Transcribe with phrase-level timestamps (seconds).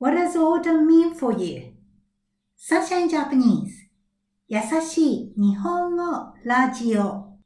[0.00, 1.72] What does autumn mean for you?
[2.56, 3.86] Sunshine Japanese
[4.48, 7.36] 優しい日本語ラジオ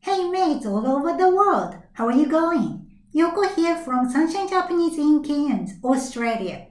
[0.00, 2.86] Hey mates all over the world, how are you going?
[3.12, 6.68] Yoko here from Sunshine Japanese in Cairns, Australia.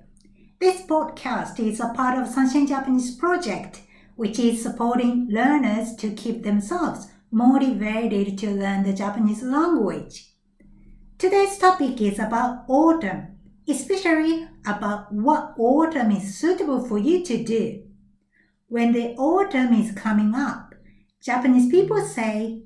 [0.59, 3.81] This podcast is a part of Sunshine Japanese project,
[4.15, 10.32] which is supporting learners to keep themselves motivated to learn the Japanese language.
[11.18, 13.38] Today's topic is about autumn,
[13.68, 17.82] especially about what autumn is suitable for you to do.
[18.68, 20.74] When the autumn is coming up,
[21.22, 22.62] Japanese people say,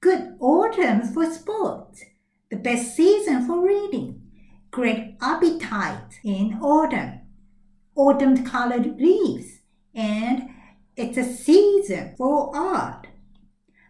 [0.00, 2.04] good autumn for sports,
[2.50, 4.22] the best season for reading,
[4.70, 7.20] great appetite in autumn,
[7.96, 9.58] autumn colored leaves,
[9.94, 10.50] and
[10.96, 13.06] it's a season for art.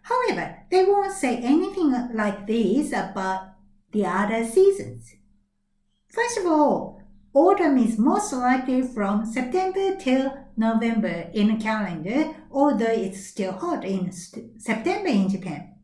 [0.09, 3.53] However, they won't say anything like this about
[3.93, 5.17] the other seasons.
[6.09, 7.03] First of all,
[7.35, 13.85] autumn is most likely from September till November in a calendar, although it's still hot
[13.85, 15.75] in st- September in Japan.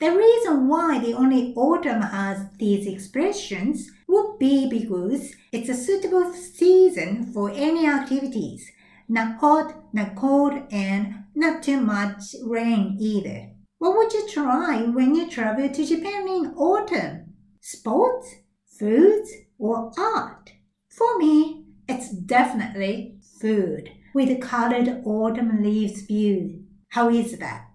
[0.00, 6.32] The reason why the only autumn has these expressions would be because it's a suitable
[6.32, 8.70] season for any activities,
[9.07, 13.51] not hot, not cold, and not too much rain either.
[13.79, 17.33] What would you try when you travel to Japan in autumn?
[17.61, 20.51] Sports, foods, or art?
[20.89, 26.65] For me, it's definitely food with colored autumn leaves view.
[26.89, 27.67] How is that?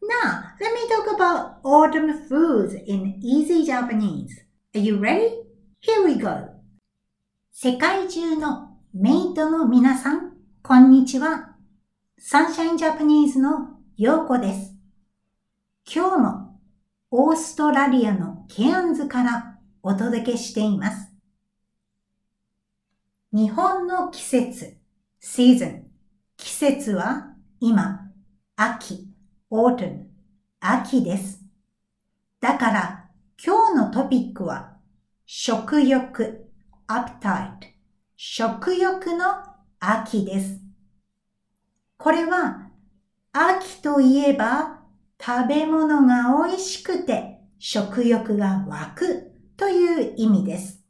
[0.00, 4.40] Now, let me talk about autumn foods in easy Japanese.
[4.74, 5.42] Are you ready?
[5.80, 6.54] Here we go.
[7.50, 11.55] 世界中の メイトの皆さん、こんにちは。
[12.19, 14.75] サンシャインジャパニーズのヨーコです。
[15.91, 16.59] 今日も
[17.09, 21.11] オーストラリアのケアンズからお届けしています。
[23.31, 24.77] 日本の季節、
[25.19, 25.87] シーズン。
[26.37, 28.11] 季節は今、
[28.55, 29.07] 秋。
[29.51, 30.03] autumn
[30.59, 31.41] 秋です。
[32.39, 33.09] だから
[33.43, 34.77] 今日のトピックは
[35.25, 36.45] 食欲
[36.87, 37.72] appetite
[38.15, 39.25] 食欲の
[39.79, 40.59] 秋です。
[41.97, 42.69] これは
[43.31, 44.81] 秋といえば
[45.19, 50.83] 食べ物が美味しくて食欲が湧くという意味です。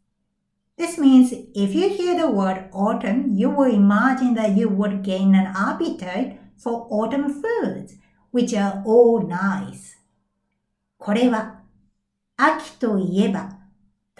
[0.77, 5.33] This means if you hear the word autumn, you will imagine that you would gain
[5.33, 7.95] an appetite for autumn foods
[8.33, 9.97] which are all nice.
[10.97, 11.61] これは
[12.35, 13.59] 秋といえば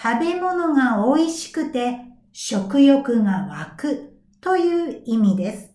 [0.02, 5.73] 食べ物が美味しくて食欲が湧くという意味です。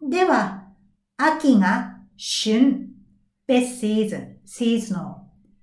[0.00, 0.68] では、
[1.16, 2.90] 秋が旬、
[3.48, 5.16] best season, seasonal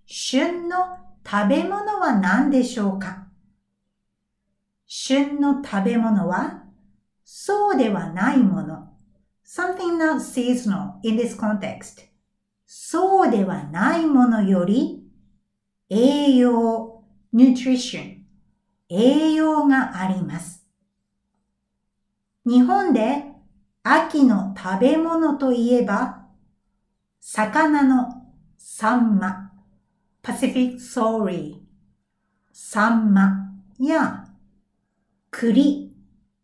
[0.06, 3.28] 旬の食べ物は何でしょうか
[4.86, 6.64] 旬の食べ物は
[7.24, 8.90] そうではないもの。
[9.46, 12.10] something not seasonal in this context.
[12.66, 15.04] そうではないものより
[15.90, 17.04] 栄養
[17.34, 18.23] nutrition
[18.96, 20.64] 栄養があります。
[22.46, 23.24] 日本で
[23.82, 26.28] 秋の食べ物といえば、
[27.20, 28.24] 魚の
[28.58, 29.52] サンマ、
[30.22, 31.64] パシフィックソーリー、
[32.52, 34.26] サンマや
[35.32, 35.92] 栗、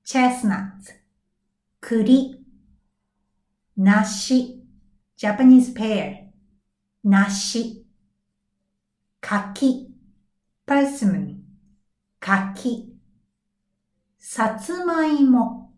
[0.03, 0.93] チェスナッツ、
[1.79, 2.43] 栗、
[3.77, 4.63] 梨、
[5.15, 6.31] ジャパニーズペ
[7.03, 7.85] ア、梨、
[9.21, 9.93] 柿、
[10.65, 11.48] パルスムン、
[12.21, 12.93] 柿、
[14.17, 15.71] さつまいも、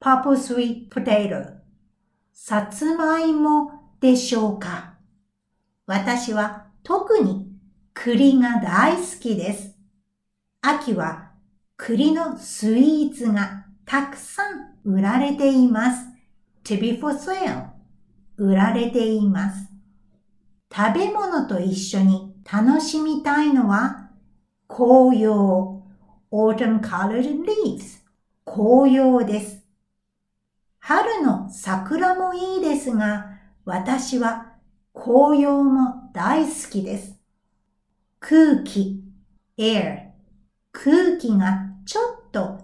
[0.00, 1.58] purple sweet potato、
[2.32, 4.94] さつまいもでしょうか？
[5.86, 7.52] 私は特に
[7.92, 9.76] 栗が大好きです。
[10.62, 11.32] 秋は
[11.76, 16.06] 栗のスイーツがたくさん売られています。
[16.62, 17.70] to be for sale
[18.36, 19.68] 売られています。
[20.72, 24.10] 食べ物と一緒に楽しみたいのは
[24.68, 25.79] 紅葉
[26.30, 28.00] autumn colored leaves
[28.44, 29.64] 紅葉です。
[30.78, 34.54] 春の桜もいいですが、私は
[34.92, 37.20] 紅葉も大好きです。
[38.18, 39.02] 空気
[39.58, 40.10] air
[40.72, 42.60] 空気がちょっと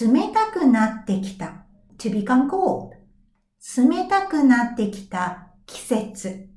[0.00, 1.64] 冷たくなってきた。
[1.98, 3.02] To become cold
[3.76, 6.48] 冷たくなってきた季節、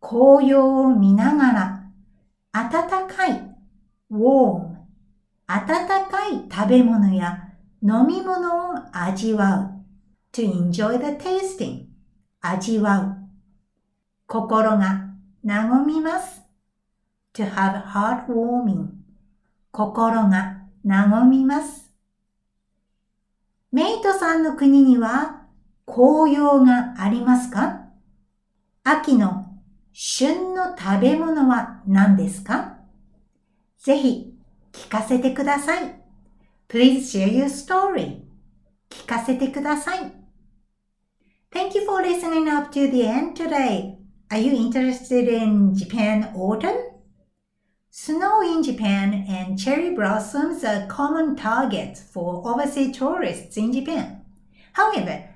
[0.00, 1.82] 紅葉を見ながら、
[2.52, 3.54] 暖かい、
[4.10, 4.71] warm、
[5.54, 7.50] 暖かい食べ物や
[7.82, 9.82] 飲み物を味わう。
[10.32, 11.88] to enjoy the tasting
[12.40, 13.16] 味わう。
[14.26, 15.10] 心が
[15.44, 16.40] 和みます。
[17.34, 18.88] to have heartwarming
[19.70, 21.92] 心が和みます。
[23.70, 25.42] メイトさんの国には
[25.84, 27.88] 紅葉がありますか？
[28.84, 29.46] 秋の
[29.92, 32.78] 旬の食べ物は何ですか？
[33.78, 34.31] ぜひ
[34.71, 36.01] 聞かせてください。
[36.69, 38.21] Please share your story.
[38.89, 40.11] 聞かせてください。
[41.51, 43.97] Thank you for listening up to the end today.
[44.29, 46.75] Are you interested in Japan autumn?
[47.89, 54.21] Snow in Japan and cherry blossoms are common targets for overseas tourists in Japan.
[54.73, 55.29] However,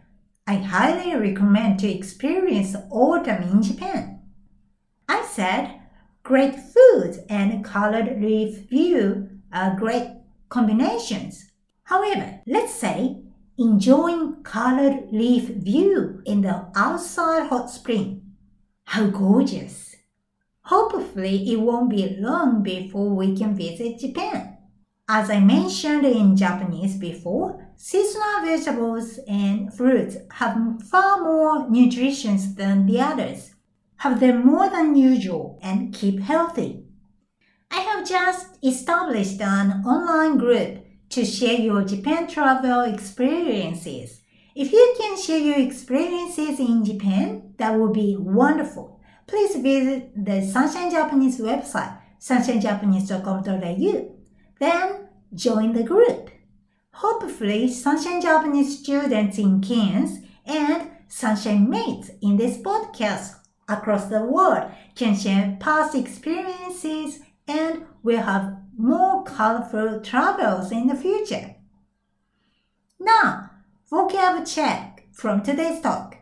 [0.46, 4.20] I highly recommend to experience autumn in Japan.
[5.08, 5.75] I said
[6.27, 10.11] great food and colored leaf view are great
[10.49, 11.53] combinations.
[11.85, 13.23] However, let's say
[13.57, 18.23] enjoying colored leaf view in the outside hot spring.
[18.87, 19.95] How gorgeous!
[20.63, 24.59] Hopefully it won't be long before we can visit Japan.
[25.09, 32.85] As I mentioned in Japanese before, seasonal vegetables and fruits have far more nutrition than
[32.87, 33.53] the others,
[33.99, 36.85] have them more than usual, and keep healthy.
[37.71, 44.21] I have just established an online group to share your Japan travel experiences.
[44.55, 49.01] If you can share your experiences in Japan, that would be wonderful.
[49.27, 54.15] Please visit the Sunshine Japanese website, sunshinejapanese.com.au.
[54.59, 56.31] Then join the group.
[56.93, 63.35] Hopefully, Sunshine Japanese students in Cairns and Sunshine mates in this podcast
[63.68, 70.96] across the world can share past experiences and will have more colorful travels in the
[70.96, 71.56] future.
[73.00, 73.50] Now,
[73.92, 76.18] vocab check from today's talk.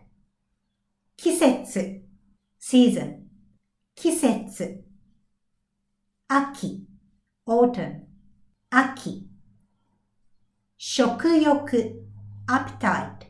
[1.18, 2.01] 季節
[2.62, 3.27] season
[3.94, 4.83] 季節
[6.27, 6.88] 秋
[7.45, 8.06] autumn
[8.69, 9.27] 秋
[10.77, 12.06] 食欲
[12.47, 13.27] appetite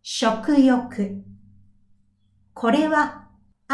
[0.00, 1.22] 食欲
[2.54, 3.21] これは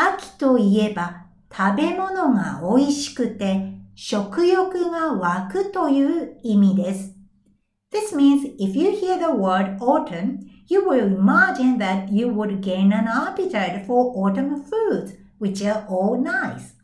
[0.02, 7.14] 秋といえば食べ物が美味しくて食欲が湧くという意味です。
[7.92, 13.08] This means if you hear the word autumn, you will imagine that you would gain an
[13.08, 16.76] appetite for autumn foods, which are all nice.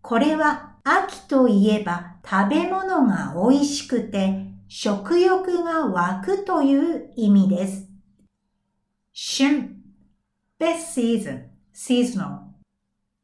[0.00, 7.86] これは秋といえば食べ物が美味しくて食欲が湧くという意味です。
[9.12, 9.76] 旬
[10.58, 12.39] best season, seasonal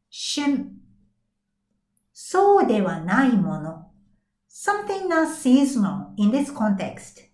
[0.09, 0.81] 旬
[2.13, 3.91] そうではないもの。
[4.47, 7.29] something not seasonal in this context.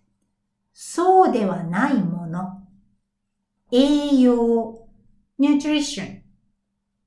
[0.72, 2.66] そうではないもの。
[3.70, 4.88] 栄養
[5.38, 6.22] nutrition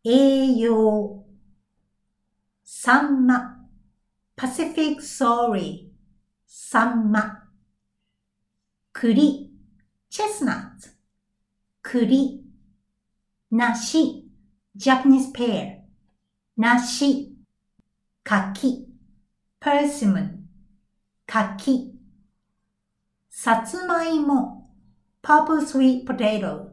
[0.03, 1.25] 栄養
[2.63, 3.57] サンマ
[4.38, 5.89] Pacific Sorry
[6.45, 7.50] サンマ
[8.94, 9.51] 栗
[10.09, 10.94] chestnut
[11.81, 12.44] 栗
[13.50, 14.25] 梨
[14.76, 15.82] Japanese pear
[16.56, 17.32] 梨
[18.25, 18.88] 柿
[19.60, 20.46] persimmon
[21.28, 21.93] 柿
[23.31, 24.69] さつまいも
[25.22, 26.70] purple sweet potato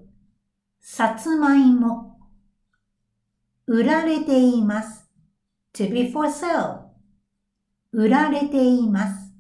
[0.81, 2.17] さつまいも
[3.67, 5.07] 売られています
[5.73, 6.85] to be for sale
[7.91, 9.31] 売られています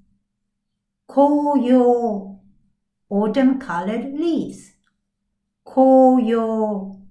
[1.07, 2.39] 紅葉
[3.09, 4.75] autumn colored leaves
[5.63, 7.02] 紅葉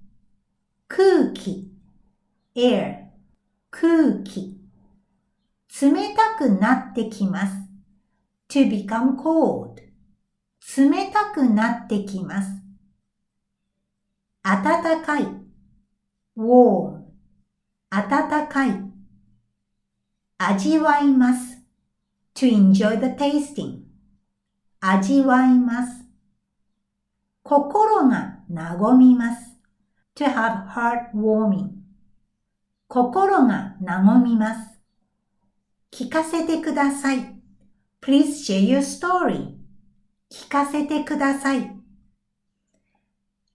[0.87, 1.71] 空気。
[2.55, 3.07] air
[3.71, 4.59] 空気。
[5.81, 7.53] 冷たくなってきます。
[8.49, 9.81] to become cold
[10.77, 12.49] 冷たくなってきます。
[14.43, 15.27] 暖かい。
[16.37, 17.03] warm
[17.89, 18.93] 暖かい。
[20.37, 21.63] 味わいます。
[22.35, 23.83] to enjoy the tasting
[24.79, 26.03] 味わいます。
[27.41, 29.52] 心が和みます。
[30.23, 31.69] To have heart warming
[32.87, 34.73] 心が和みます
[35.93, 37.35] 聞かせてください。
[38.01, 39.55] Please share your story.
[40.31, 41.71] 聞かせてください。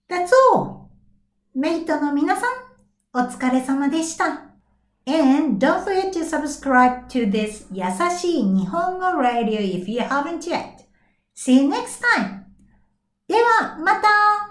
[0.09, 0.87] That's all!
[1.53, 4.45] メイトの皆さん、お疲れ様でした。
[5.05, 7.83] And don't forget to subscribe to this 優
[8.17, 10.77] しい日本語 radio if you haven't yet.
[11.35, 12.43] See you next time!
[13.27, 14.48] では、また